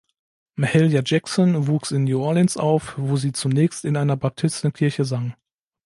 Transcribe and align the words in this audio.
Mahalia 0.55 1.03
Jackson 1.05 1.67
wuchs 1.67 1.91
in 1.91 2.05
New 2.05 2.19
Orleans 2.23 2.57
auf, 2.57 2.95
wo 2.97 3.17
sie 3.17 3.33
zunächst 3.33 3.85
in 3.85 3.95
einer 3.95 4.17
Baptistenkirche 4.17 5.05
sang. 5.05 5.35